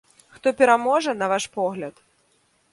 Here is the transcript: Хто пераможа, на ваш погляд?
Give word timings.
Хто 0.37 0.47
пераможа, 0.61 1.11
на 1.21 1.29
ваш 1.35 1.45
погляд? 1.61 2.05